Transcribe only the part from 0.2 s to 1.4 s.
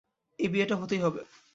এই বিয়েটা হতেই হবে।